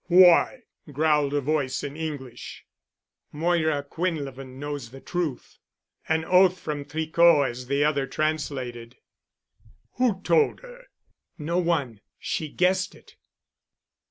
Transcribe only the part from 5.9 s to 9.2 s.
An oath from Tricot as the other translated.